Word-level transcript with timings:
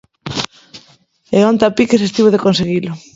E 1.37 1.39
onte 1.49 1.63
a 1.65 1.71
piques 1.77 2.01
estivo 2.03 2.29
de 2.31 2.43
conseguilo. 2.45 2.91